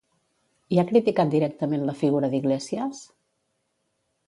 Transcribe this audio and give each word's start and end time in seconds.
I 0.75 0.79
ha 0.79 0.85
criticat 0.91 1.29
directament 1.35 1.85
la 1.91 1.95
figura 2.01 2.33
d'Iglesias? 2.33 3.05